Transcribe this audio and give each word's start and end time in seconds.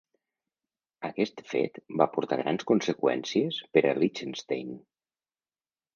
Aquest 1.09 1.43
fet 1.51 1.77
va 2.01 2.09
portar 2.15 2.39
grans 2.41 2.67
conseqüències 2.71 3.63
per 3.77 3.87
a 3.91 3.95
Liechtenstein. 4.01 4.77